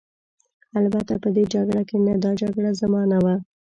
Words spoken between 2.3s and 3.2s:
جګړه زما نه